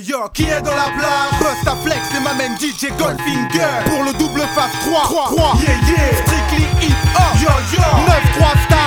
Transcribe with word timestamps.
Yo, 0.00 0.26
qui 0.32 0.44
est 0.44 0.62
dans 0.62 0.74
la 0.74 0.88
place? 0.96 1.38
Bust 1.38 1.64
ta 1.64 1.76
flex 1.76 2.00
et 2.16 2.20
m'amène 2.20 2.56
DJ 2.56 2.88
Goldfinger. 2.96 3.84
Pour 3.90 4.04
le 4.04 4.12
double 4.14 4.40
face 4.54 4.72
3 4.86 5.02
3 5.02 5.24
3 5.36 5.52
Yeah 5.60 5.68
yeah. 5.86 6.16
Strictly 6.24 6.64
hip 6.80 6.96
hop. 7.14 7.40
Yo 7.42 7.50
yo. 7.76 7.82
9-3 8.40 8.64
style 8.64 8.81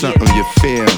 something 0.00 0.34
you 0.34 0.44
feel. 0.62 0.88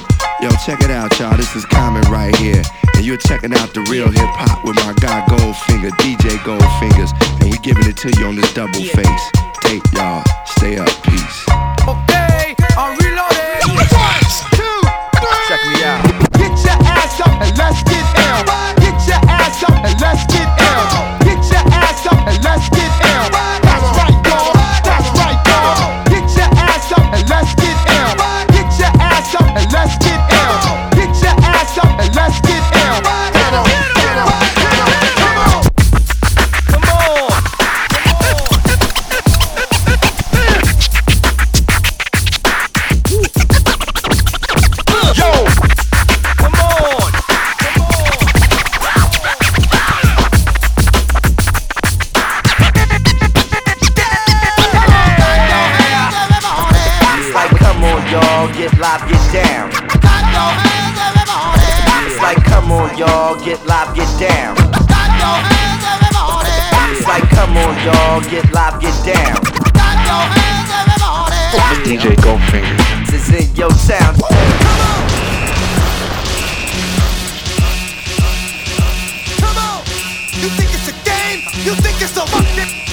Yo, 0.40 0.48
check 0.64 0.80
it 0.80 0.90
out, 0.90 1.18
y'all. 1.18 1.36
This 1.36 1.56
is 1.56 1.64
Common 1.64 2.02
right 2.02 2.34
here. 2.36 2.62
And 2.94 3.04
you're 3.04 3.16
checking 3.16 3.52
out 3.52 3.74
the 3.74 3.80
real 3.90 4.08
hip 4.08 4.30
hop 4.38 4.64
with 4.64 4.76
my 4.76 4.94
guy 5.00 5.26
Goldfinger, 5.26 5.90
DJ 5.98 6.38
Goldfingers. 6.46 7.10
And 7.40 7.50
we 7.50 7.58
giving 7.58 7.88
it 7.88 7.96
to 7.96 8.10
you 8.20 8.26
on 8.26 8.36
this 8.36 8.54
double 8.54 8.72
face. 8.72 9.24
Tape, 9.62 9.82
y'all. 9.92 10.22
Stay 10.46 10.78
up. 10.78 10.88
Peace. 11.02 11.44
Okay, 11.82 12.54
I'm 12.78 12.96
reloading 12.96 14.01
y'all, 58.42 58.54
get 58.54 58.78
live, 58.78 59.08
get 59.08 59.32
down. 59.32 59.70
It's 62.06 62.18
like, 62.18 62.42
come 62.44 62.72
on, 62.72 62.96
y'all, 62.98 63.38
get 63.44 63.64
live, 63.66 63.94
get 63.94 64.08
down. 64.18 64.56
It's 66.90 67.06
like, 67.06 67.28
come 67.30 67.56
on, 67.56 67.74
y'all, 67.84 68.20
get 68.22 68.52
live, 68.52 68.80
get 68.80 68.94
down. 69.04 69.36
DJ 71.84 72.16
Goldfinger. 72.16 73.10
This 73.10 73.28
is 73.28 73.48
in 73.48 73.56
your 73.56 73.70
town. 73.70 74.14
Come 79.38 79.58
on! 79.58 79.84
You 80.40 80.48
think 80.56 80.70
it's 80.74 80.88
a 80.88 80.92
game? 81.04 81.40
You 81.64 81.74
think 81.82 82.00
it's 82.00 82.16
a 82.16 82.26
fucking 82.26 82.91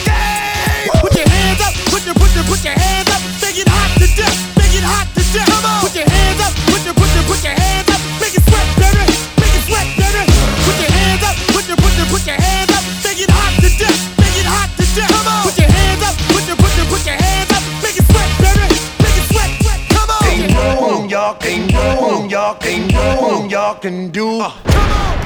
y'all 22.49 22.57
can 22.57 22.87
do, 22.87 23.47
y'all 23.53 23.75
can 23.75 24.09
do. 24.09 24.41
Uh. 24.41 24.51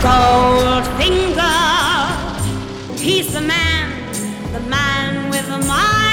Goldfinger, 0.04 1.40
he's 3.00 3.32
the 3.34 3.40
man, 3.40 4.12
the 4.52 4.60
man 4.60 5.30
with 5.30 5.48
the 5.48 5.60
mind. 5.66 6.13